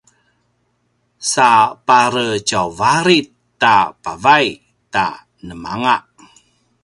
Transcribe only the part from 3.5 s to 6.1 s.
a pavay ta nemanga